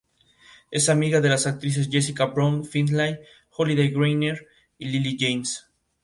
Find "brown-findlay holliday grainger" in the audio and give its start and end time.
2.25-4.47